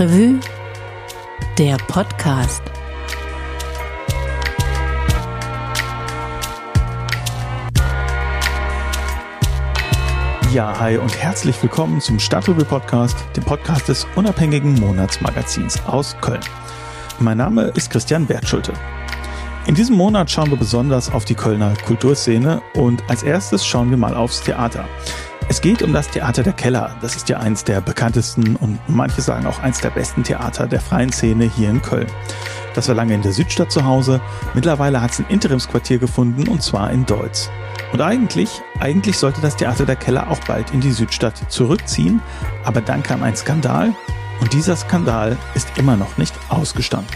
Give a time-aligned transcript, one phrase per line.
[0.00, 0.40] Stadtrevue,
[1.58, 2.62] der Podcast.
[10.54, 16.40] Ja, hi und herzlich willkommen zum Stadtrevue Podcast, dem Podcast des unabhängigen Monatsmagazins aus Köln.
[17.18, 18.72] Mein Name ist Christian Bertschulte.
[19.66, 23.98] In diesem Monat schauen wir besonders auf die Kölner Kulturszene und als erstes schauen wir
[23.98, 24.88] mal aufs Theater.
[25.60, 26.96] Es geht um das Theater der Keller.
[27.02, 30.80] Das ist ja eins der bekanntesten und manche sagen auch eins der besten Theater der
[30.80, 32.06] freien Szene hier in Köln.
[32.72, 34.22] Das war lange in der Südstadt zu Hause.
[34.54, 37.50] Mittlerweile hat es ein Interimsquartier gefunden und zwar in Deutz.
[37.92, 42.22] Und eigentlich, eigentlich sollte das Theater der Keller auch bald in die Südstadt zurückziehen,
[42.64, 43.92] aber dann kam ein Skandal
[44.40, 47.14] und dieser Skandal ist immer noch nicht ausgestanden.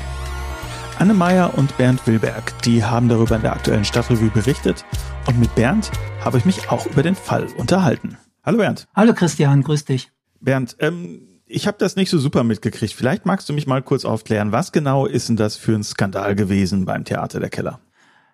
[0.98, 4.84] Anne Meyer und Bernd Wilberg, die haben darüber in der aktuellen Stadtrevue berichtet
[5.26, 5.90] und mit Bernd
[6.22, 8.18] habe ich mich auch über den Fall unterhalten.
[8.44, 8.86] Hallo Bernd.
[8.94, 10.10] Hallo Christian, grüß dich.
[10.40, 12.92] Bernd, ähm, ich habe das nicht so super mitgekriegt.
[12.92, 16.34] Vielleicht magst du mich mal kurz aufklären, was genau ist denn das für ein Skandal
[16.34, 17.80] gewesen beim Theater der Keller?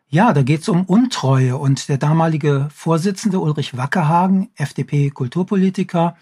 [0.09, 6.17] Ja, da geht's um Untreue und der damalige Vorsitzende Ulrich Wackerhagen, FDP-Kulturpolitiker,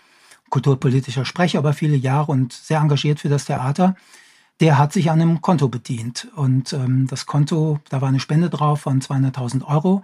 [0.50, 3.96] kulturpolitischer Sprecher über viele Jahre und sehr engagiert für das Theater,
[4.60, 6.28] der hat sich an einem Konto bedient.
[6.36, 10.02] Und ähm, das Konto, da war eine Spende drauf von 200.000 Euro.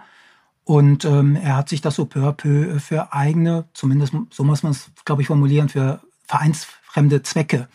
[0.65, 4.63] Und ähm, er hat sich das so peu à peu für eigene, zumindest so muss
[4.63, 7.67] man es, glaube ich, formulieren, für vereinsfremde Zwecke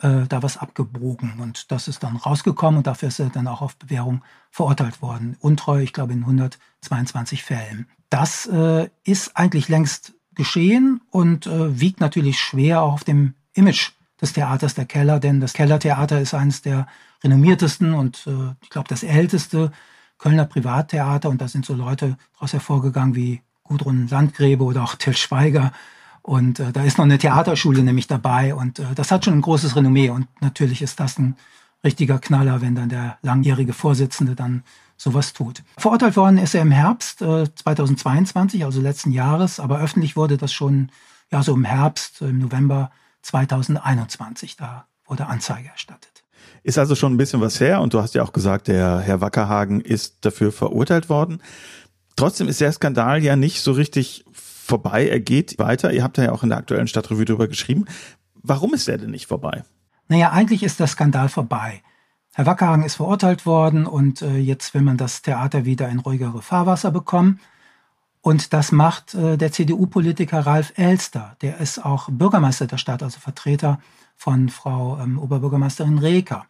[0.00, 1.38] äh, da was abgebogen.
[1.38, 5.36] Und das ist dann rausgekommen und dafür ist er dann auch auf Bewährung verurteilt worden.
[5.40, 7.86] Untreu, ich glaube, in 122 Fällen.
[8.10, 13.92] Das äh, ist eigentlich längst geschehen und äh, wiegt natürlich schwer auch auf dem Image
[14.20, 16.86] des Theaters der Keller, denn das Kellertheater ist eines der
[17.22, 19.72] renommiertesten und äh, ich glaube das älteste
[20.22, 25.16] Kölner Privattheater und da sind so Leute daraus hervorgegangen wie Gudrun Landgräbe oder auch Till
[25.16, 25.72] Schweiger
[26.22, 29.42] und äh, da ist noch eine Theaterschule nämlich dabei und äh, das hat schon ein
[29.42, 31.36] großes Renommee und natürlich ist das ein
[31.82, 34.62] richtiger Knaller, wenn dann der langjährige Vorsitzende dann
[34.96, 35.64] sowas tut.
[35.76, 40.52] Verurteilt worden ist er im Herbst äh, 2022, also letzten Jahres, aber öffentlich wurde das
[40.52, 40.92] schon
[41.32, 42.92] ja so im Herbst, im November
[43.22, 44.56] 2021.
[44.56, 46.11] Da wurde Anzeige erstattet.
[46.62, 49.20] Ist also schon ein bisschen was her und du hast ja auch gesagt, der Herr
[49.20, 51.42] Wackerhagen ist dafür verurteilt worden.
[52.16, 55.08] Trotzdem ist der Skandal ja nicht so richtig vorbei.
[55.08, 55.92] Er geht weiter.
[55.92, 57.86] Ihr habt ja auch in der aktuellen Stadtrevue darüber geschrieben.
[58.34, 59.64] Warum ist er denn nicht vorbei?
[60.08, 61.82] Naja, eigentlich ist der Skandal vorbei.
[62.34, 66.40] Herr Wackerhagen ist verurteilt worden und äh, jetzt will man das Theater wieder in ruhigere
[66.40, 67.40] Fahrwasser bekommen.
[68.22, 71.36] Und das macht äh, der CDU-Politiker Ralf Elster.
[71.42, 73.80] Der ist auch Bürgermeister der Stadt, also Vertreter
[74.16, 76.46] von Frau ähm, Oberbürgermeisterin Reker.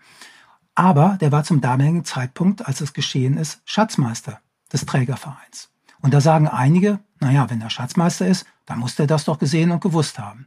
[0.75, 4.41] Aber der war zum damaligen Zeitpunkt, als es geschehen ist, Schatzmeister
[4.72, 5.71] des Trägervereins.
[6.00, 9.71] Und da sagen einige, naja, wenn er Schatzmeister ist, dann muss er das doch gesehen
[9.71, 10.47] und gewusst haben.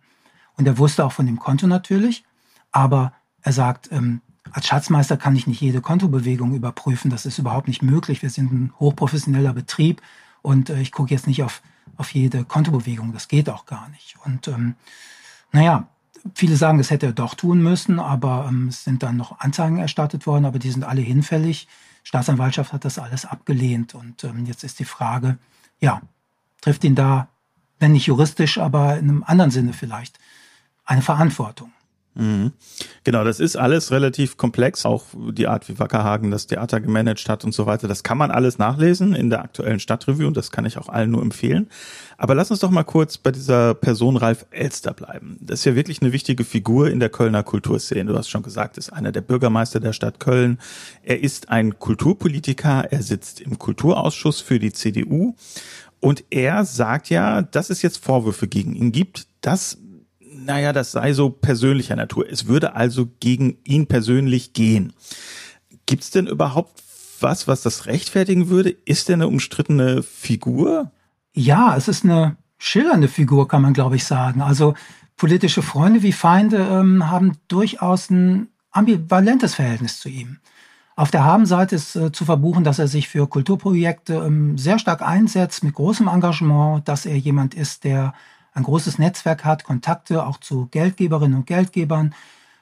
[0.57, 2.23] Und er wusste auch von dem Konto natürlich,
[2.71, 4.21] aber er sagt, ähm,
[4.51, 7.09] als Schatzmeister kann ich nicht jede Kontobewegung überprüfen.
[7.09, 8.21] Das ist überhaupt nicht möglich.
[8.21, 10.01] Wir sind ein hochprofessioneller Betrieb.
[10.45, 11.61] Und äh, ich gucke jetzt nicht auf,
[11.97, 14.15] auf jede Kontobewegung, das geht auch gar nicht.
[14.23, 14.75] Und ähm,
[15.51, 15.87] naja,
[16.33, 19.79] viele sagen, das hätte er doch tun müssen, aber ähm, es sind dann noch Anzeigen
[19.79, 21.67] erstattet worden, aber die sind alle hinfällig.
[22.03, 23.95] Staatsanwaltschaft hat das alles abgelehnt.
[23.95, 25.37] Und ähm, jetzt ist die Frage,
[25.79, 26.01] ja,
[26.61, 27.27] trifft ihn da,
[27.79, 30.19] wenn nicht juristisch, aber in einem anderen Sinne vielleicht,
[30.85, 31.71] eine Verantwortung.
[32.15, 32.53] Mhm.
[33.03, 34.85] Genau, das ist alles relativ komplex.
[34.85, 37.87] Auch die Art, wie Wackerhagen das Theater gemanagt hat und so weiter.
[37.87, 41.11] Das kann man alles nachlesen in der aktuellen Stadtrevue und das kann ich auch allen
[41.11, 41.67] nur empfehlen.
[42.17, 45.37] Aber lass uns doch mal kurz bei dieser Person Ralf Elster bleiben.
[45.41, 48.05] Das ist ja wirklich eine wichtige Figur in der Kölner Kulturszene.
[48.05, 50.59] Du hast schon gesagt, ist einer der Bürgermeister der Stadt Köln.
[51.03, 52.87] Er ist ein Kulturpolitiker.
[52.91, 55.35] Er sitzt im Kulturausschuss für die CDU.
[55.99, 59.77] Und er sagt ja, dass es jetzt Vorwürfe gegen ihn gibt, dass
[60.45, 62.29] naja, das sei so persönlicher Natur.
[62.29, 64.93] Es würde also gegen ihn persönlich gehen.
[65.85, 66.83] Gibt es denn überhaupt
[67.19, 68.69] was, was das rechtfertigen würde?
[68.69, 70.91] Ist er eine umstrittene Figur?
[71.33, 74.41] Ja, es ist eine schillernde Figur, kann man glaube ich sagen.
[74.41, 74.75] Also
[75.17, 80.39] politische Freunde wie Feinde ähm, haben durchaus ein ambivalentes Verhältnis zu ihm.
[80.97, 85.01] Auf der Habenseite ist äh, zu verbuchen, dass er sich für Kulturprojekte ähm, sehr stark
[85.01, 88.13] einsetzt, mit großem Engagement, dass er jemand ist, der
[88.55, 92.15] ein großes Netzwerk hat, Kontakte auch zu Geldgeberinnen und Geldgebern.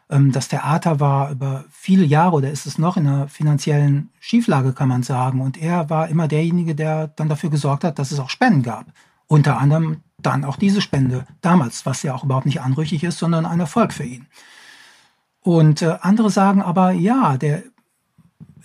[0.10, 4.74] Ähm, das Theater war über viele Jahre oder ist es noch in einer finanziellen Schieflage,
[4.74, 5.40] kann man sagen.
[5.40, 8.88] Und er war immer derjenige, der dann dafür gesorgt hat, dass es auch Spenden gab.
[9.28, 13.45] Unter anderem dann auch diese Spende damals, was ja auch überhaupt nicht anrüchig ist, sondern
[13.45, 14.28] ein Erfolg für ihn.
[15.42, 17.63] Und äh, andere sagen aber, ja, der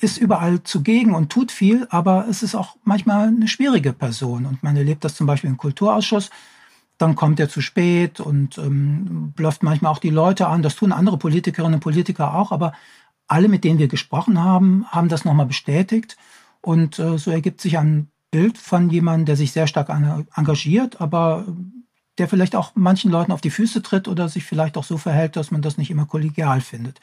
[0.01, 4.47] ist überall zugegen und tut viel, aber es ist auch manchmal eine schwierige Person.
[4.47, 6.31] Und man erlebt das zum Beispiel im Kulturausschuss
[6.99, 10.62] dann kommt er zu spät und ähm, blufft manchmal auch die Leute an.
[10.62, 12.73] Das tun andere Politikerinnen und Politiker auch, aber
[13.29, 16.17] alle, mit denen wir gesprochen haben, haben das nochmal bestätigt.
[16.61, 21.47] Und äh, so ergibt sich ein Bild von jemandem, der sich sehr stark engagiert, aber
[22.19, 25.37] der vielleicht auch manchen Leuten auf die Füße tritt oder sich vielleicht auch so verhält,
[25.37, 27.01] dass man das nicht immer kollegial findet.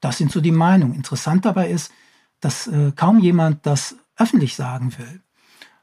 [0.00, 0.94] Das sind so die Meinungen.
[0.94, 1.90] Interessant dabei ist,
[2.40, 5.20] dass äh, kaum jemand das öffentlich sagen will.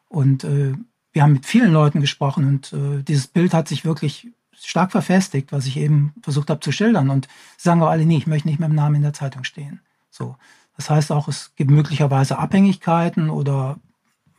[0.07, 0.75] Und äh,
[1.15, 5.53] wir haben mit vielen Leuten gesprochen und äh, dieses Bild hat sich wirklich stark verfestigt,
[5.53, 7.09] was ich eben versucht habe zu schildern.
[7.09, 9.79] Und sagen auch alle, nee, ich möchte nicht mit dem Namen in der Zeitung stehen.
[10.09, 10.35] So.
[10.75, 13.79] Das heißt auch, es gibt möglicherweise Abhängigkeiten oder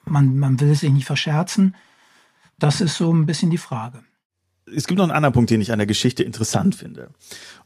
[0.05, 1.75] man, man will sich nicht verscherzen.
[2.59, 4.05] Das ist so ein bisschen die Frage.
[4.67, 7.09] Es gibt noch einen anderen Punkt, den ich an der Geschichte interessant finde.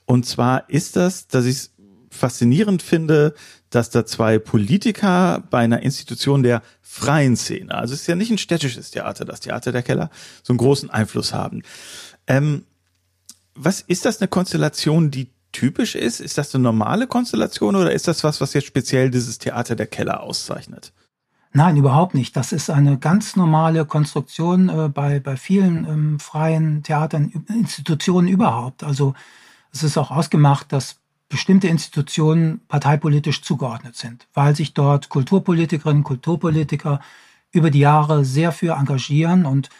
[0.05, 1.75] Und zwar ist das, dass ich es
[2.11, 3.35] faszinierend finde,
[3.71, 8.31] dass da zwei Politiker bei einer Institution der freien Szene, also es ist ja nicht
[8.31, 10.11] ein städtisches Theater, das Theater der Keller,
[10.43, 11.63] so einen großen Einfluss haben.
[12.27, 12.65] Ähm,
[13.55, 16.21] was ist das eine Konstellation, die typisch ist?
[16.21, 19.87] Ist das eine normale Konstellation oder ist das was, was jetzt speziell dieses Theater der
[19.87, 20.93] Keller auszeichnet?
[21.53, 22.37] Nein, überhaupt nicht.
[22.37, 28.85] Das ist eine ganz normale Konstruktion äh, bei, bei vielen ähm, freien Theatern, Institutionen überhaupt.
[28.85, 29.15] Also
[29.73, 30.97] es ist auch ausgemacht, dass
[31.31, 37.01] bestimmte Institutionen parteipolitisch zugeordnet sind, weil sich dort Kulturpolitikerinnen, Kulturpolitiker
[37.53, 39.71] über die Jahre sehr für engagieren und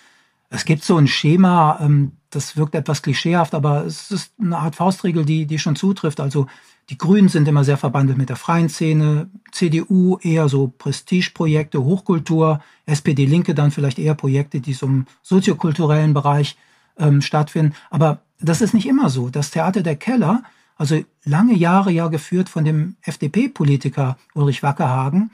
[0.49, 4.77] es gibt so ein Schema, ähm, das wirkt etwas klischeehaft, aber es ist eine Art
[4.77, 6.21] Faustregel, die, die schon zutrifft.
[6.21, 6.47] Also
[6.89, 12.61] die Grünen sind immer sehr verbandelt mit der freien Szene, CDU eher so Prestigeprojekte, Hochkultur,
[12.87, 16.57] SPD Linke dann vielleicht eher Projekte, die so im soziokulturellen Bereich
[16.99, 17.75] ähm, stattfinden.
[17.91, 19.31] Aber das ist nicht immer so.
[19.31, 20.43] Das Theater der Keller
[20.81, 25.31] also lange Jahre ja geführt von dem FDP-Politiker Ulrich Wackerhagen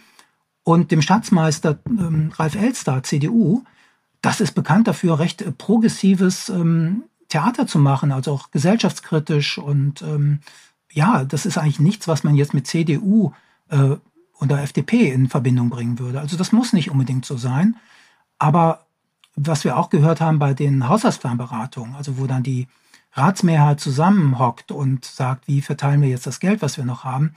[0.64, 3.62] und dem Staatsmeister ähm, Ralf Elster, CDU.
[4.22, 9.58] Das ist bekannt dafür, recht äh, progressives ähm, Theater zu machen, also auch gesellschaftskritisch.
[9.58, 10.40] Und ähm,
[10.90, 13.30] ja, das ist eigentlich nichts, was man jetzt mit CDU
[13.68, 13.94] äh,
[14.40, 16.18] oder FDP in Verbindung bringen würde.
[16.18, 17.76] Also das muss nicht unbedingt so sein.
[18.40, 18.84] Aber
[19.36, 22.66] was wir auch gehört haben bei den Haushaltsplanberatungen, also wo dann die
[23.16, 27.34] Ratsmehrheit zusammenhockt und sagt, wie verteilen wir jetzt das Geld, was wir noch haben,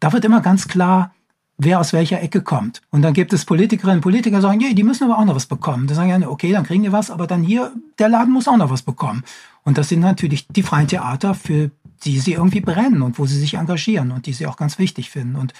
[0.00, 1.14] da wird immer ganz klar,
[1.56, 2.82] wer aus welcher Ecke kommt.
[2.90, 5.36] Und dann gibt es Politikerinnen und Politiker, die sagen, yeah, die müssen aber auch noch
[5.36, 5.86] was bekommen.
[5.86, 8.56] Die sagen ja, okay, dann kriegen die was, aber dann hier, der Laden muss auch
[8.56, 9.24] noch was bekommen.
[9.62, 11.70] Und das sind natürlich die freien Theater, für
[12.04, 15.10] die sie irgendwie brennen und wo sie sich engagieren und die sie auch ganz wichtig
[15.10, 15.36] finden.
[15.36, 15.54] Und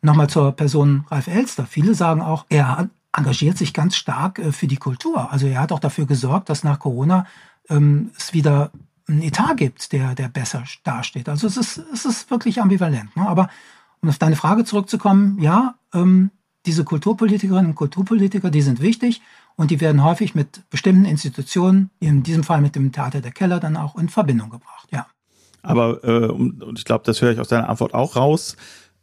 [0.00, 1.66] nochmal zur Person Ralf Elster.
[1.66, 5.32] Viele sagen auch, er engagiert sich ganz stark äh, für die Kultur.
[5.32, 7.26] Also er hat auch dafür gesorgt, dass nach Corona
[7.68, 8.70] ähm, es wieder
[9.08, 11.28] einen Etat gibt, der, der besser dasteht.
[11.28, 13.16] Also es ist, es ist wirklich ambivalent.
[13.16, 13.26] Ne?
[13.28, 13.48] Aber
[14.02, 16.30] um auf deine Frage zurückzukommen, ja, ähm,
[16.66, 19.22] diese Kulturpolitikerinnen und Kulturpolitiker, die sind wichtig
[19.54, 23.60] und die werden häufig mit bestimmten Institutionen, in diesem Fall mit dem Theater der Keller,
[23.60, 25.06] dann auch in Verbindung gebracht, ja.
[25.62, 28.56] Aber, äh, und ich glaube, das höre ich aus deiner Antwort auch raus,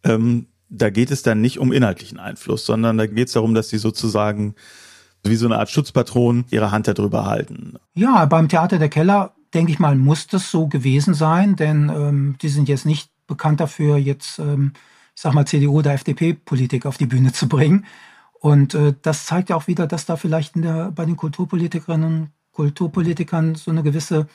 [0.04, 3.70] ähm, da geht es dann nicht um inhaltlichen Einfluss, sondern da geht es darum, dass
[3.70, 4.56] sie sozusagen
[5.24, 7.76] wie so eine Art Schutzpatron ihre Hand darüber halten.
[7.94, 12.36] Ja, beim Theater der Keller, denke ich mal, muss das so gewesen sein, denn ähm,
[12.42, 14.74] die sind jetzt nicht bekannt dafür, jetzt, ähm,
[15.16, 17.86] ich sag mal, CDU oder FDP-Politik auf die Bühne zu bringen.
[18.34, 22.30] Und äh, das zeigt ja auch wieder, dass da vielleicht der, bei den Kulturpolitikerinnen und
[22.52, 24.28] Kulturpolitikern so eine gewisse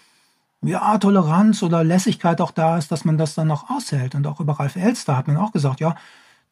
[0.62, 4.14] ja, Toleranz oder Lässigkeit auch da ist, dass man das dann noch aushält.
[4.14, 5.94] Und auch über Ralf Elster hat man auch gesagt, ja,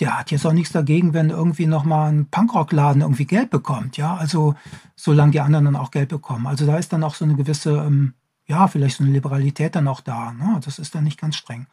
[0.00, 4.14] der hat jetzt auch nichts dagegen, wenn irgendwie nochmal ein Punkrockladen irgendwie Geld bekommt, ja.
[4.14, 4.54] Also
[4.94, 6.46] solange die anderen dann auch Geld bekommen.
[6.46, 8.14] Also da ist dann auch so eine gewisse, ähm,
[8.46, 10.32] ja, vielleicht so eine Liberalität dann auch da.
[10.32, 10.60] Ne?
[10.64, 11.66] Das ist dann nicht ganz streng.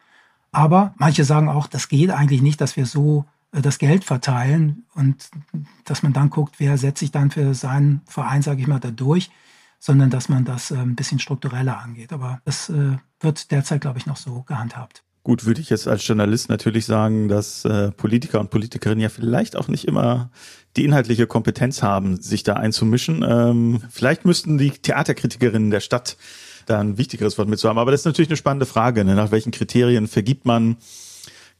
[0.51, 4.85] Aber manche sagen auch, das geht eigentlich nicht, dass wir so äh, das Geld verteilen
[4.93, 5.29] und
[5.83, 8.91] dass man dann guckt, wer setzt sich dann für seinen Verein, sage ich mal, da
[8.91, 9.31] durch,
[9.79, 12.13] sondern dass man das äh, ein bisschen struktureller angeht.
[12.13, 15.03] Aber das äh, wird derzeit, glaube ich, noch so gehandhabt.
[15.23, 19.55] Gut, würde ich jetzt als Journalist natürlich sagen, dass äh, Politiker und Politikerinnen ja vielleicht
[19.55, 20.29] auch nicht immer
[20.75, 23.23] die inhaltliche Kompetenz haben, sich da einzumischen.
[23.25, 26.17] Ähm, vielleicht müssten die Theaterkritikerinnen der Stadt
[26.65, 27.79] da ein wichtigeres Wort mitzuhaben.
[27.79, 29.05] Aber das ist natürlich eine spannende Frage.
[29.05, 29.15] Ne?
[29.15, 30.75] Nach welchen Kriterien vergibt man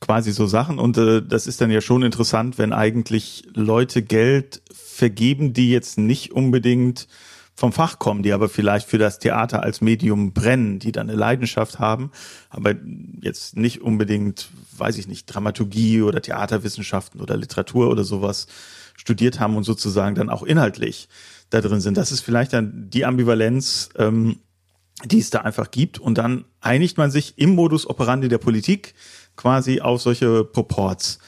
[0.01, 0.77] quasi so Sachen?
[0.77, 5.98] Und äh, das ist dann ja schon interessant, wenn eigentlich Leute Geld vergeben, die jetzt
[5.98, 7.08] nicht unbedingt
[7.55, 11.17] vom Fach kommen, die aber vielleicht für das Theater als Medium brennen, die dann eine
[11.17, 12.12] Leidenschaft haben,
[12.50, 12.74] aber
[13.22, 18.48] jetzt nicht unbedingt, weiß ich nicht, Dramaturgie oder Theaterwissenschaften oder Literatur oder sowas
[18.95, 21.10] studiert haben und sozusagen dann auch inhaltlich
[21.50, 21.98] da drin sind.
[21.98, 24.38] Das ist vielleicht dann die Ambivalenz, ähm,
[25.05, 26.00] die es da einfach gibt.
[26.00, 28.93] Und dann einigt man sich im Modus operandi der Politik
[29.36, 31.19] quasi auf solche Proports.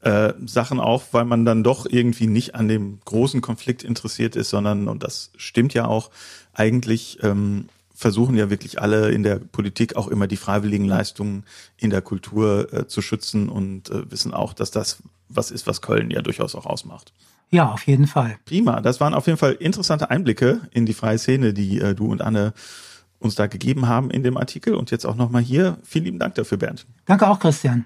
[0.00, 4.50] Äh, Sachen auch, weil man dann doch irgendwie nicht an dem großen Konflikt interessiert ist,
[4.50, 6.10] sondern, und das stimmt ja auch,
[6.52, 11.44] eigentlich ähm, versuchen ja wirklich alle in der Politik auch immer die freiwilligen Leistungen
[11.76, 15.82] in der Kultur äh, zu schützen und äh, wissen auch, dass das was ist, was
[15.82, 17.12] Köln ja durchaus auch ausmacht.
[17.50, 18.36] Ja, auf jeden Fall.
[18.44, 18.80] Prima.
[18.80, 22.22] Das waren auf jeden Fall interessante Einblicke in die freie Szene, die äh, du und
[22.22, 22.52] Anne
[23.18, 24.74] uns da gegeben haben in dem Artikel.
[24.74, 25.78] Und jetzt auch nochmal hier.
[25.82, 26.86] Vielen lieben Dank dafür, Bernd.
[27.06, 27.84] Danke auch, Christian.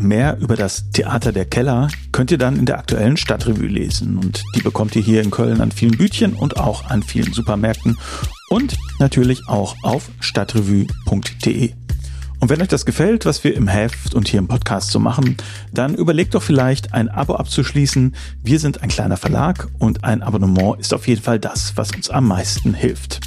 [0.00, 4.18] Mehr über das Theater der Keller könnt ihr dann in der aktuellen Stadtrevue lesen.
[4.18, 7.96] Und die bekommt ihr hier in Köln an vielen Bütchen und auch an vielen Supermärkten
[8.50, 11.72] und natürlich auch auf stadtrevue.de.
[12.40, 15.36] Und wenn euch das gefällt, was wir im Heft und hier im Podcast so machen,
[15.72, 18.14] dann überlegt doch vielleicht ein Abo abzuschließen.
[18.42, 22.10] Wir sind ein kleiner Verlag und ein Abonnement ist auf jeden Fall das, was uns
[22.10, 23.20] am meisten hilft.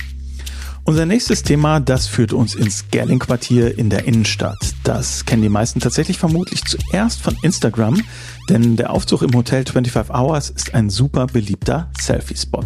[0.87, 4.73] Unser nächstes Thema, das führt uns ins Gerling-Quartier in der Innenstadt.
[4.85, 8.01] Das kennen die meisten tatsächlich vermutlich zuerst von Instagram,
[8.47, 12.63] denn der Aufzug im Hotel 25 Hours ist ein super beliebter Selfie-Spot.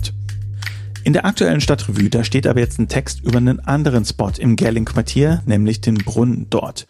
[1.03, 4.55] In der aktuellen Stadtrevue, da steht aber jetzt ein Text über einen anderen Spot im
[4.55, 6.85] Gerling-Quartier, nämlich den Brunnen dort.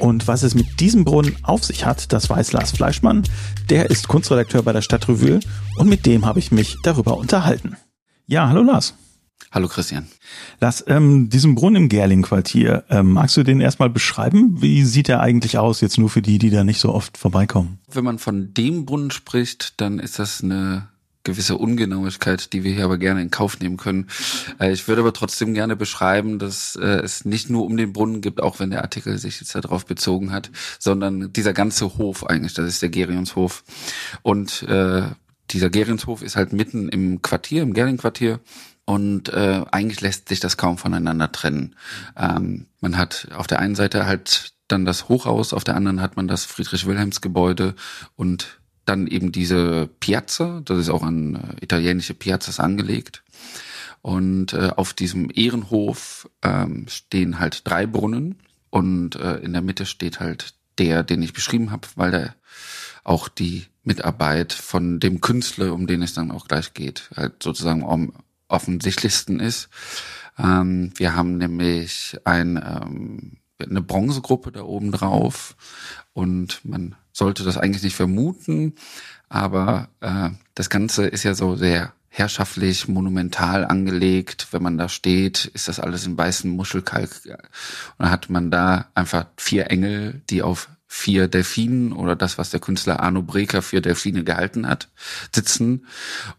[0.00, 3.22] Und was es mit diesem Brunnen auf sich hat, das weiß Lars Fleischmann.
[3.70, 5.38] Der ist Kunstredakteur bei der Stadtrevue
[5.76, 7.76] und mit dem habe ich mich darüber unterhalten.
[8.26, 8.94] Ja, hallo Lars.
[9.50, 10.06] Hallo Christian.
[10.60, 14.62] Lass ähm, diesen Brunnen im Gerling-Quartier, ähm, magst du den erstmal beschreiben?
[14.62, 17.78] Wie sieht er eigentlich aus, jetzt nur für die, die da nicht so oft vorbeikommen?
[17.90, 20.88] Wenn man von dem Brunnen spricht, dann ist das eine
[21.24, 24.08] gewisse Ungenauigkeit, die wir hier aber gerne in Kauf nehmen können.
[24.58, 28.20] Äh, ich würde aber trotzdem gerne beschreiben, dass äh, es nicht nur um den Brunnen
[28.20, 32.54] gibt, auch wenn der Artikel sich jetzt darauf bezogen hat, sondern dieser ganze Hof eigentlich,
[32.54, 33.64] das ist der Gerionshof.
[34.22, 35.02] Und äh,
[35.50, 38.40] dieser Gerionshof ist halt mitten im Quartier, im Gering-Quartier
[38.84, 41.76] und äh, eigentlich lässt sich das kaum voneinander trennen.
[42.16, 46.16] Ähm, man hat auf der einen Seite halt dann das Hochhaus, auf der anderen hat
[46.16, 47.74] man das Friedrich-Wilhelms-Gebäude
[48.16, 53.22] und dann eben diese Piazza, das ist auch an äh, italienische Piazzas angelegt.
[54.00, 59.86] Und äh, auf diesem Ehrenhof ähm, stehen halt drei Brunnen und äh, in der Mitte
[59.86, 62.34] steht halt der, den ich beschrieben habe, weil der
[63.04, 67.82] auch die Mitarbeit von dem Künstler, um den es dann auch gleich geht, halt sozusagen
[67.82, 68.12] um,
[68.52, 69.68] offensichtlichsten ist.
[70.38, 75.56] Ähm, wir haben nämlich ein, ähm, eine Bronzegruppe da oben drauf
[76.12, 78.74] und man sollte das eigentlich nicht vermuten,
[79.28, 84.48] aber äh, das Ganze ist ja so sehr herrschaftlich, monumental angelegt.
[84.50, 87.22] Wenn man da steht, ist das alles in weißem Muschelkalk.
[87.24, 87.38] Und
[87.98, 92.60] dann hat man da einfach vier Engel, die auf vier Delfinen oder das, was der
[92.60, 94.90] Künstler Arno Breker für Delfine gehalten hat,
[95.34, 95.86] sitzen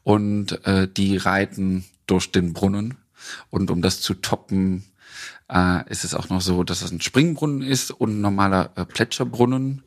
[0.03, 2.98] und äh, die reiten durch den Brunnen.
[3.50, 4.84] Und um das zu toppen,
[5.50, 8.86] äh, ist es auch noch so, dass es ein Springbrunnen ist und ein normaler äh,
[8.86, 9.84] Plätscherbrunnen.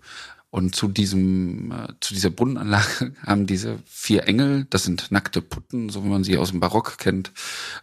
[0.49, 5.91] Und zu diesem, äh, zu dieser Brunnenanlage haben diese vier Engel, das sind nackte Putten,
[5.91, 7.33] so wie man sie aus dem Barock kennt,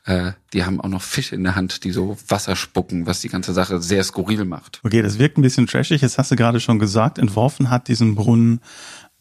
[0.06, 3.30] äh, die haben auch noch Fische in der Hand, die so Wasser spucken, was die
[3.30, 4.80] ganze Sache sehr skurril macht.
[4.84, 6.02] Okay, das wirkt ein bisschen trashig.
[6.02, 8.60] Jetzt hast du gerade schon gesagt, entworfen hat diesen Brunnen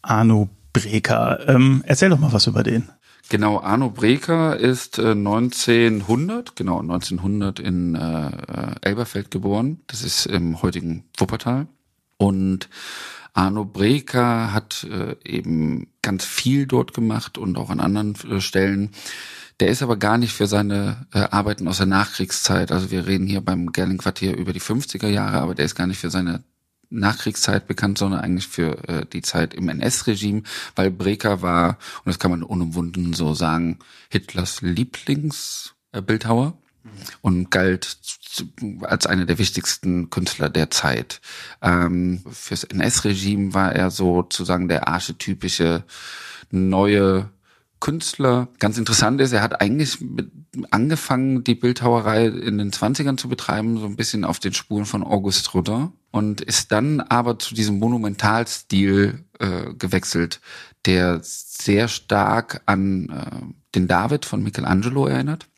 [0.01, 1.47] Arno Breker.
[1.47, 2.89] Ähm, erzähl doch mal was über den.
[3.29, 9.81] Genau, Arno Breker ist äh, 1900, genau 1900 in äh, Elberfeld geboren.
[9.87, 11.67] Das ist im heutigen Wuppertal.
[12.17, 12.69] Und
[13.33, 18.91] Arno Breker hat äh, eben ganz viel dort gemacht und auch an anderen äh, Stellen.
[19.59, 23.27] Der ist aber gar nicht für seine äh, Arbeiten aus der Nachkriegszeit, also wir reden
[23.27, 26.43] hier beim Gerling-Quartier über die 50er Jahre, aber der ist gar nicht für seine
[26.93, 30.43] Nachkriegszeit bekannt, sondern eigentlich für äh, die Zeit im NS-Regime,
[30.75, 36.89] weil Breker war, und das kann man unumwunden so sagen, Hitlers Lieblingsbildhauer mhm.
[37.21, 37.97] und galt
[38.81, 41.21] als einer der wichtigsten Künstler der Zeit.
[41.61, 45.83] Ähm, fürs NS-Regime war er sozusagen der archetypische
[46.51, 47.29] neue
[47.83, 48.47] Künstler.
[48.59, 49.97] Ganz interessant ist, er hat eigentlich
[50.71, 55.03] angefangen, die Bildhauerei in den Zwanzigern zu betreiben, so ein bisschen auf den Spuren von
[55.03, 60.39] Auguste Rodin und ist dann aber zu diesem Monumentalstil äh, gewechselt,
[60.85, 65.49] der sehr stark an äh, den David von Michelangelo erinnert,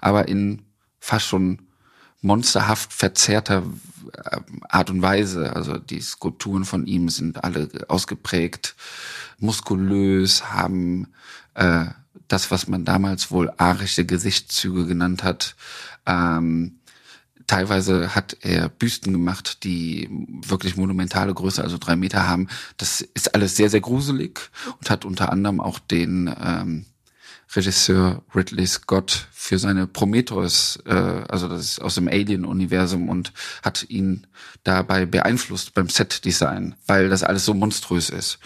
[0.00, 0.62] aber in
[1.00, 1.58] fast schon
[2.20, 3.64] monsterhaft verzerrter
[4.12, 5.56] äh, Art und Weise.
[5.56, 8.76] Also die Skulpturen von ihm sind alle ausgeprägt
[9.38, 11.08] muskulös, haben
[11.54, 11.86] äh,
[12.28, 15.56] das, was man damals wohl arische Gesichtszüge genannt hat.
[16.06, 16.80] Ähm,
[17.46, 20.08] teilweise hat er Büsten gemacht, die
[20.46, 22.48] wirklich monumentale Größe, also drei Meter haben.
[22.76, 26.86] Das ist alles sehr, sehr gruselig und hat unter anderem auch den ähm,
[27.54, 30.92] Regisseur Ridley Scott für seine Prometheus, äh,
[31.28, 33.32] also das ist aus dem Alien-Universum und
[33.62, 34.26] hat ihn
[34.64, 38.38] dabei beeinflusst beim Set-Design, weil das alles so monströs ist.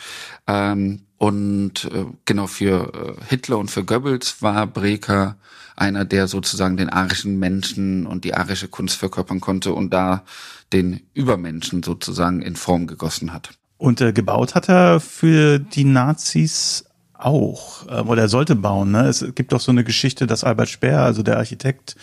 [0.47, 5.37] Ähm, und äh, genau für äh, Hitler und für Goebbels war Breker
[5.77, 10.25] einer, der sozusagen den arischen Menschen und die arische Kunst verkörpern konnte und da
[10.73, 13.51] den Übermenschen sozusagen in Form gegossen hat.
[13.79, 16.85] Und äh, gebaut hat er für die Nazis
[17.15, 18.93] auch, äh, oder er sollte bauen.
[18.93, 19.07] Ne?
[19.07, 21.97] Es gibt doch so eine Geschichte, dass Albert Speer, also der Architekt,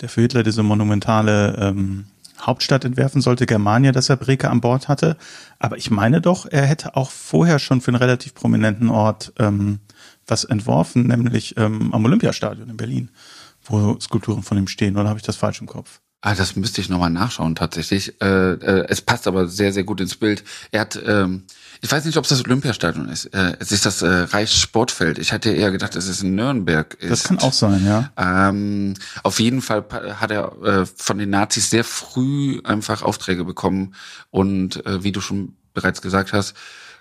[0.00, 2.06] der für Hitler diese monumentale ähm,
[2.46, 5.16] Hauptstadt entwerfen sollte, Germania, dass er Breke an Bord hatte.
[5.58, 9.80] Aber ich meine doch, er hätte auch vorher schon für einen relativ prominenten Ort ähm,
[10.26, 13.10] was entworfen, nämlich ähm, am Olympiastadion in Berlin,
[13.64, 14.96] wo Skulpturen von ihm stehen.
[14.96, 16.00] Oder habe ich das falsch im Kopf?
[16.26, 18.18] Ah, das müsste ich nochmal nachschauen tatsächlich.
[18.22, 20.42] Äh, äh, es passt aber sehr, sehr gut ins Bild.
[20.70, 21.42] Er hat, ähm,
[21.82, 23.26] ich weiß nicht, ob es das Olympiastadion ist.
[23.26, 25.18] Äh, es ist das äh, Reichssportfeld.
[25.18, 27.10] Ich hatte eher gedacht, dass es in Nürnberg ist.
[27.10, 28.10] Das kann auch sein, ja.
[28.16, 29.84] Ähm, auf jeden Fall
[30.18, 33.94] hat er äh, von den Nazis sehr früh einfach Aufträge bekommen.
[34.30, 36.54] Und äh, wie du schon bereits gesagt hast,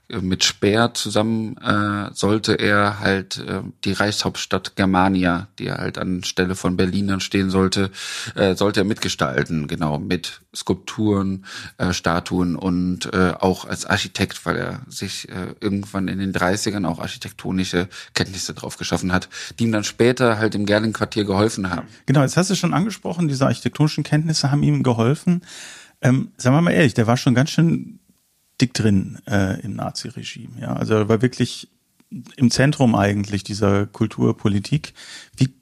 [0.09, 6.55] mit Speer zusammen äh, sollte er halt äh, die Reichshauptstadt Germania, die er halt anstelle
[6.55, 7.89] von Berlin dann stehen sollte,
[8.35, 11.45] äh, sollte er mitgestalten, genau, mit Skulpturen,
[11.77, 16.85] äh, Statuen und äh, auch als Architekt, weil er sich äh, irgendwann in den 30ern
[16.85, 21.87] auch architektonische Kenntnisse drauf geschaffen hat, die ihm dann später halt im Gerling-Quartier geholfen haben.
[22.05, 25.41] Genau, jetzt hast du schon angesprochen, diese architektonischen Kenntnisse haben ihm geholfen.
[26.01, 27.99] Ähm, sagen wir mal ehrlich, der war schon ganz schön
[28.63, 30.61] dick drin äh, im Nazi-Regime.
[30.61, 31.67] Ja, also war wirklich
[32.35, 34.93] im Zentrum eigentlich dieser Kulturpolitik.
[35.35, 35.53] Wie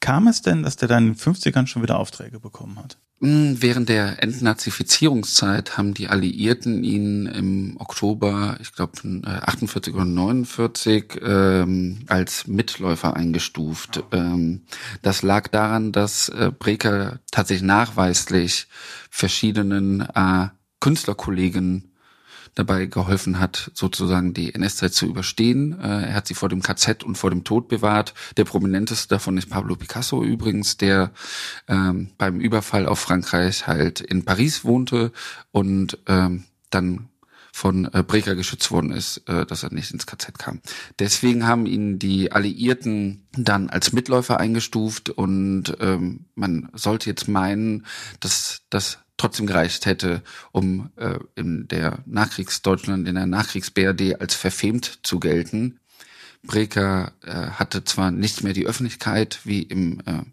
[0.00, 2.96] kam es denn, dass der dann in den 50ern schon wieder Aufträge bekommen hat?
[3.20, 8.92] Hm, während der Entnazifizierungszeit haben die Alliierten ihn im Oktober, ich glaube
[9.24, 14.04] 48 oder 49, ähm, als Mitläufer eingestuft.
[14.12, 14.62] Ähm,
[15.02, 18.66] das lag daran, dass äh, Breker tatsächlich nachweislich
[19.10, 20.48] verschiedenen äh,
[20.80, 21.90] Künstlerkollegen
[22.56, 25.78] dabei geholfen hat, sozusagen die NS-Zeit zu überstehen.
[25.78, 28.14] Äh, er hat sie vor dem KZ und vor dem Tod bewahrt.
[28.36, 31.12] Der prominenteste davon ist Pablo Picasso übrigens, der
[31.68, 35.12] ähm, beim Überfall auf Frankreich halt in Paris wohnte
[35.52, 37.08] und ähm, dann
[37.56, 40.60] von äh, Breker geschützt worden ist, äh, dass er nicht ins KZ kam.
[40.98, 47.86] Deswegen haben ihn die Alliierten dann als Mitläufer eingestuft und ähm, man sollte jetzt meinen,
[48.20, 54.98] dass das trotzdem gereicht hätte, um äh, in der Nachkriegsdeutschland, in der Nachkriegs-BRD als verfemt
[55.02, 55.80] zu gelten.
[56.42, 60.24] Breker äh, hatte zwar nicht mehr die Öffentlichkeit wie im äh,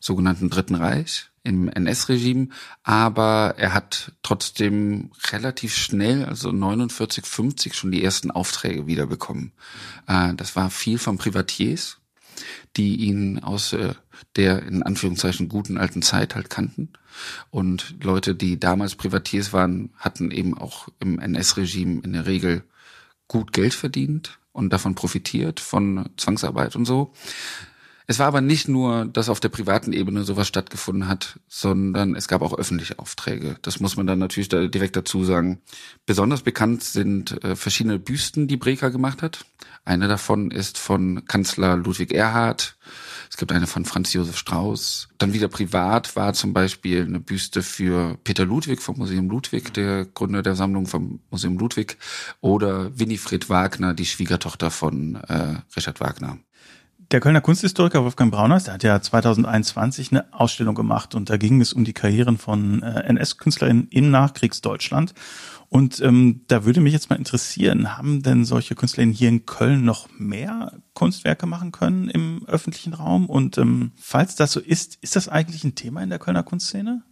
[0.00, 2.48] sogenannten Dritten Reich, im NS-Regime,
[2.82, 9.52] aber er hat trotzdem relativ schnell, also 49, 50 schon die ersten Aufträge wiederbekommen.
[10.06, 11.98] Äh, das war viel von Privatiers,
[12.76, 13.94] die ihn aus äh,
[14.36, 16.90] der in Anführungszeichen guten alten Zeit halt kannten.
[17.50, 22.62] Und Leute, die damals Privatiers waren, hatten eben auch im NS-Regime in der Regel
[23.26, 27.12] gut Geld verdient und davon profitiert, von Zwangsarbeit und so.
[28.10, 32.26] Es war aber nicht nur, dass auf der privaten Ebene sowas stattgefunden hat, sondern es
[32.26, 33.56] gab auch öffentliche Aufträge.
[33.60, 35.60] Das muss man dann natürlich da direkt dazu sagen.
[36.06, 39.44] Besonders bekannt sind äh, verschiedene Büsten, die Breker gemacht hat.
[39.84, 42.78] Eine davon ist von Kanzler Ludwig Erhard.
[43.28, 45.08] Es gibt eine von Franz Josef Strauß.
[45.18, 50.06] Dann wieder privat war zum Beispiel eine Büste für Peter Ludwig vom Museum Ludwig, der
[50.06, 51.98] Gründer der Sammlung vom Museum Ludwig,
[52.40, 56.38] oder Winifred Wagner, die Schwiegertochter von äh, Richard Wagner.
[57.10, 61.58] Der Kölner Kunsthistoriker Wolfgang Brauners, der hat ja 2021 eine Ausstellung gemacht und da ging
[61.62, 65.14] es um die Karrieren von äh, NS-Künstlerinnen in Nachkriegsdeutschland.
[65.70, 69.86] Und ähm, da würde mich jetzt mal interessieren, haben denn solche Künstlerinnen hier in Köln
[69.86, 73.24] noch mehr Kunstwerke machen können im öffentlichen Raum?
[73.24, 77.02] Und ähm, falls das so ist, ist das eigentlich ein Thema in der Kölner Kunstszene?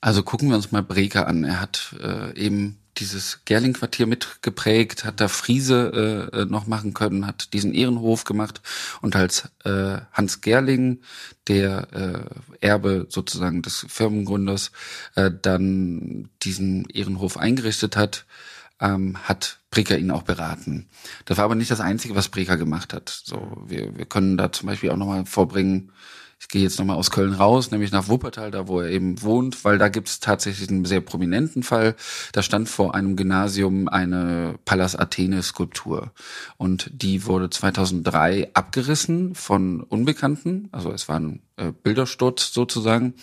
[0.00, 1.44] Also gucken wir uns mal Breker an.
[1.44, 7.26] Er hat äh, eben dieses Gerling-Quartier mitgeprägt, hat da Friese äh, äh, noch machen können,
[7.26, 8.60] hat diesen Ehrenhof gemacht
[9.00, 11.00] und als äh, Hans Gerling,
[11.48, 14.72] der äh, Erbe sozusagen des Firmengründers,
[15.14, 18.26] äh, dann diesen Ehrenhof eingerichtet hat,
[18.80, 20.88] ähm, hat Breker ihn auch beraten.
[21.24, 23.08] Das war aber nicht das Einzige, was Breker gemacht hat.
[23.08, 25.92] So, wir, wir können da zum Beispiel auch nochmal vorbringen,
[26.42, 29.64] ich gehe jetzt nochmal aus Köln raus, nämlich nach Wuppertal, da wo er eben wohnt,
[29.64, 31.94] weil da gibt es tatsächlich einen sehr prominenten Fall.
[32.32, 36.10] Da stand vor einem Gymnasium eine Pallas Athene Skulptur
[36.56, 43.14] und die wurde 2003 abgerissen von Unbekannten, also es war ein äh, Bildersturz sozusagen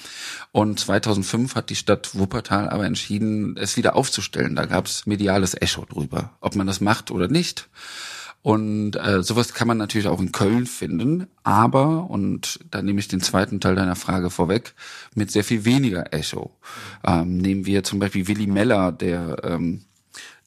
[0.53, 4.55] und 2005 hat die Stadt Wuppertal aber entschieden, es wieder aufzustellen.
[4.55, 7.67] Da gab es mediales Echo drüber, ob man das macht oder nicht.
[8.41, 13.09] Und äh, sowas kann man natürlich auch in Köln finden, aber, und da nehme ich
[13.09, 14.75] den zweiten Teil deiner Frage vorweg,
[15.13, 16.51] mit sehr viel weniger Echo.
[17.05, 19.81] Ähm, nehmen wir zum Beispiel Willi Meller, der ähm,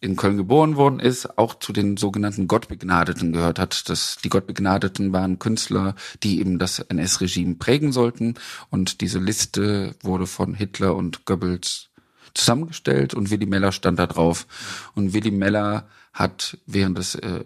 [0.00, 3.88] in Köln geboren worden ist, auch zu den sogenannten Gottbegnadeten gehört hat.
[3.88, 8.34] Das, die Gottbegnadeten waren Künstler, die eben das NS-Regime prägen sollten.
[8.68, 11.90] Und diese Liste wurde von Hitler und Goebbels
[12.34, 14.46] zusammengestellt und Willy Meller stand da drauf.
[14.94, 17.44] Und Willy Meller hat während des äh,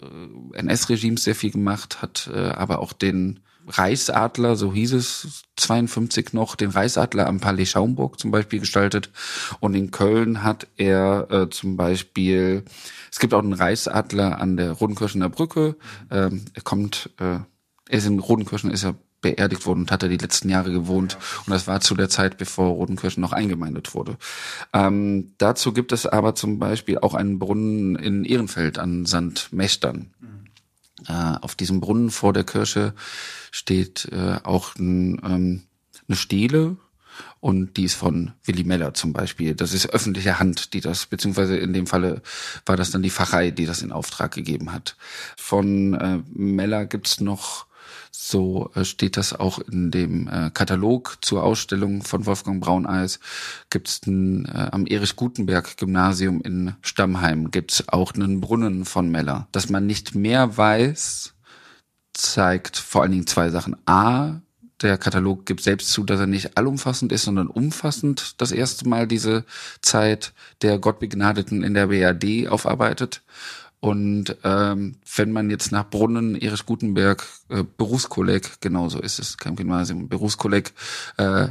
[0.54, 6.54] NS-Regimes sehr viel gemacht, hat äh, aber auch den Reichsadler, so hieß es 52 noch,
[6.54, 9.10] den Reichsadler am Palais Schaumburg zum Beispiel gestaltet.
[9.60, 12.64] Und in Köln hat er äh, zum Beispiel,
[13.10, 15.76] es gibt auch einen Reichsadler an der Rodenkirchener Brücke.
[16.10, 17.40] Ähm, er kommt, äh,
[17.88, 21.18] er ist in Rodenkirchen, ist er beerdigt worden und hat er die letzten Jahre gewohnt.
[21.46, 24.16] Und das war zu der Zeit, bevor Rodenkirchen noch eingemeindet wurde.
[24.72, 29.52] Ähm, dazu gibt es aber zum Beispiel auch einen Brunnen in Ehrenfeld an St.
[29.52, 30.14] Mechtern.
[30.20, 30.44] Mhm.
[31.08, 32.94] Äh, auf diesem Brunnen vor der Kirche
[33.50, 35.62] steht äh, auch ein, ähm,
[36.08, 36.76] eine Stele,
[37.40, 39.54] und die ist von Willi Meller zum Beispiel.
[39.54, 42.22] Das ist öffentliche Hand, die das, beziehungsweise in dem Falle
[42.64, 44.96] war das dann die Pfarrei, die das in Auftrag gegeben hat.
[45.36, 47.65] Von äh, Meller gibt's noch
[48.10, 53.20] so äh, steht das auch in dem äh, Katalog zur Ausstellung von Wolfgang Brauneis.
[53.70, 59.48] Gibt es äh, am Erich Gutenberg Gymnasium in Stammheim gibt's auch einen Brunnen von Meller.
[59.52, 61.34] Dass man nicht mehr weiß,
[62.14, 63.76] zeigt vor allen Dingen zwei Sachen.
[63.86, 64.40] A,
[64.82, 69.06] der Katalog gibt selbst zu, dass er nicht allumfassend ist, sondern umfassend das erste Mal
[69.06, 69.44] diese
[69.80, 73.22] Zeit der Gottbegnadeten in der BRD aufarbeitet.
[73.80, 79.56] Und ähm, wenn man jetzt nach Brunnen, Erich Gutenberg, äh, Berufskolleg, genauso ist es, kein
[79.56, 80.72] Gymnasium, Berufskolleg,
[81.18, 81.48] äh,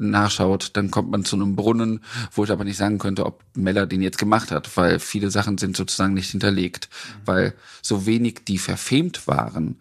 [0.00, 2.00] nachschaut, dann kommt man zu einem Brunnen,
[2.32, 5.58] wo ich aber nicht sagen könnte, ob Meller den jetzt gemacht hat, weil viele Sachen
[5.58, 7.20] sind sozusagen nicht hinterlegt, mhm.
[7.26, 9.78] weil so wenig die verfemt waren,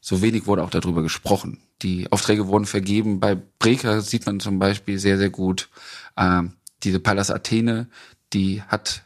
[0.00, 1.58] so wenig wurde auch darüber gesprochen.
[1.82, 3.20] Die Aufträge wurden vergeben.
[3.20, 5.70] Bei Breker sieht man zum Beispiel sehr, sehr gut,
[6.16, 6.42] äh,
[6.82, 7.88] diese Pallas Athene,
[8.34, 9.04] die hat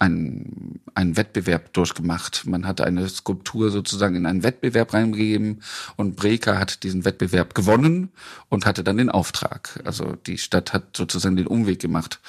[0.00, 2.46] einen, einen Wettbewerb durchgemacht.
[2.46, 5.62] Man hat eine Skulptur sozusagen in einen Wettbewerb reingegeben
[5.96, 8.10] und Breker hat diesen Wettbewerb gewonnen
[8.48, 9.80] und hatte dann den Auftrag.
[9.84, 12.20] Also die Stadt hat sozusagen den Umweg gemacht.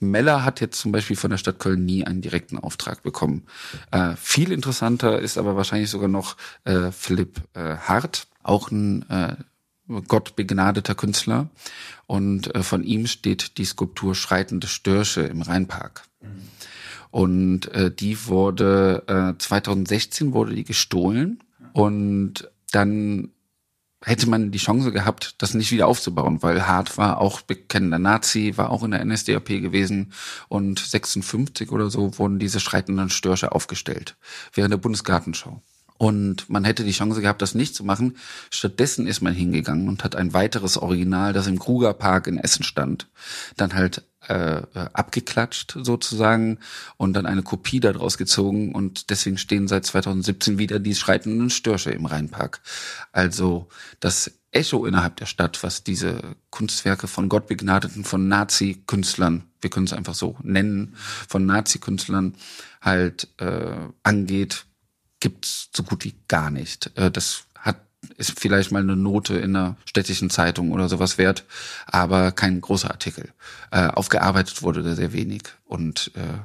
[0.00, 3.46] Meller hat jetzt zum Beispiel von der Stadt Köln nie einen direkten Auftrag bekommen.
[3.90, 9.36] Äh, viel interessanter ist aber wahrscheinlich sogar noch äh, Philipp äh, Hart, auch ein äh,
[10.08, 11.48] Gott begnadeter Künstler.
[12.06, 16.04] Und äh, von ihm steht die Skulptur Schreitende Störche im Rheinpark.
[17.10, 23.30] Und äh, die wurde äh, 2016 wurde die gestohlen und dann
[24.02, 28.54] hätte man die Chance gehabt, das nicht wieder aufzubauen, weil Hart war auch bekennender Nazi,
[28.56, 30.12] war auch in der NSDAP gewesen
[30.48, 34.16] und 56 oder so wurden diese schreitenden Störche aufgestellt
[34.54, 35.62] während der Bundesgartenschau.
[36.00, 38.16] Und man hätte die Chance gehabt, das nicht zu machen.
[38.48, 43.06] Stattdessen ist man hingegangen und hat ein weiteres Original, das im Krugerpark in Essen stand,
[43.58, 46.58] dann halt äh, abgeklatscht sozusagen
[46.96, 51.90] und dann eine Kopie daraus gezogen und deswegen stehen seit 2017 wieder die schreitenden Störche
[51.90, 52.62] im Rheinpark.
[53.12, 53.68] Also
[54.00, 59.92] das Echo innerhalb der Stadt, was diese Kunstwerke von Gottbegnadeten, von Nazi-Künstlern, wir können es
[59.92, 60.96] einfach so nennen,
[61.28, 62.36] von Nazi-Künstlern
[62.80, 64.64] halt äh, angeht,
[65.20, 66.90] gibt's so gut wie gar nicht.
[66.96, 67.76] Äh, das hat
[68.16, 71.44] ist vielleicht mal eine Note in einer städtischen Zeitung oder sowas wert,
[71.86, 73.32] aber kein großer Artikel.
[73.70, 76.38] Äh, aufgearbeitet wurde da sehr wenig und äh,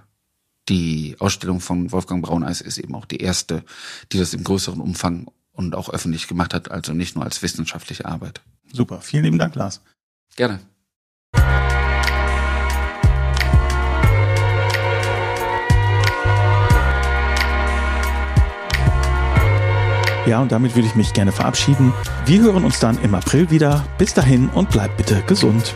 [0.67, 3.63] die Ausstellung von Wolfgang Brauneis ist eben auch die erste,
[4.11, 8.05] die das im größeren Umfang und auch öffentlich gemacht hat, also nicht nur als wissenschaftliche
[8.05, 8.41] Arbeit.
[8.73, 9.81] Super, vielen lieben Dank, Lars.
[10.35, 10.59] Gerne.
[20.25, 21.93] Ja, und damit würde ich mich gerne verabschieden.
[22.25, 23.85] Wir hören uns dann im April wieder.
[23.99, 25.75] Bis dahin und bleibt bitte gesund.